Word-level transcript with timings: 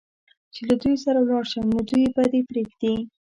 چې 0.53 0.61
له 0.69 0.75
دوی 0.81 0.95
سره 1.05 1.17
ولاړ 1.21 1.43
شم، 1.51 1.65
نو 1.73 1.79
دوی 1.89 2.05
به 2.15 2.23
دې 2.31 2.41
پرېږدي؟ 2.49 2.95